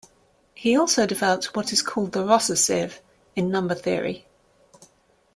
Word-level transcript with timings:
He 0.55 0.75
also 0.75 1.05
developed 1.05 1.55
what 1.55 1.71
is 1.71 1.83
now 1.83 1.89
called 1.91 2.13
the 2.13 2.25
"Rosser 2.25 2.55
sieve", 2.55 3.01
in 3.35 3.51
number 3.51 3.75
theory. 3.75 4.25